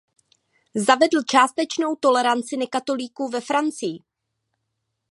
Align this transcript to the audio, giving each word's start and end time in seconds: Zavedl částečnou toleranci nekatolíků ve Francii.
Zavedl 0.75 1.23
částečnou 1.27 1.95
toleranci 1.95 2.57
nekatolíků 2.57 3.27
ve 3.29 3.41
Francii. 3.41 3.99